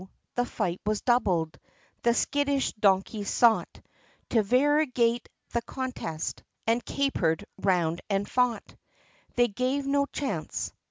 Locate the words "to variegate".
4.31-5.29